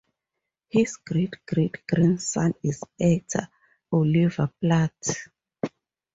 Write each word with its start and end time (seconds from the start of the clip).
His 0.67 0.97
great-great-grandson 0.97 2.55
is 2.63 2.81
actor 2.99 3.49
Oliver 3.91 4.49
Platt. 4.59 5.13